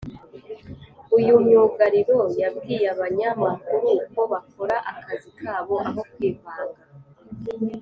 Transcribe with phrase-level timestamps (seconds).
[1.17, 6.81] uyu myugariro yabwiye abanyamakuru ko bakora akazi kabo aho kwivanga